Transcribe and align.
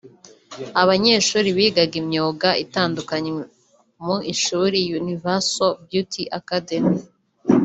Abanyeshuri 0.81 1.49
bigaga 1.57 1.95
imyuga 2.03 2.49
itandukanye 2.63 3.29
mu 4.05 4.15
ishuri 4.33 4.77
Universal 5.01 5.71
Beauty 5.89 6.23
Academy 6.41 6.95